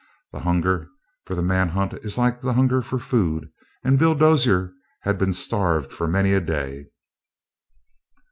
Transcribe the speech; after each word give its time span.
The 0.31 0.39
hunger 0.39 0.89
for 1.25 1.35
the 1.35 1.43
manhunt 1.43 1.93
is 1.93 2.17
like 2.17 2.41
the 2.41 2.53
hunger 2.53 2.81
for 2.81 2.97
food, 2.97 3.51
and 3.83 3.99
Bill 3.99 4.15
Dozier 4.15 4.73
had 5.01 5.19
been 5.19 5.31
starved 5.31 5.93
for 5.93 6.07
many 6.07 6.33
a 6.33 6.41
day. 6.41 6.87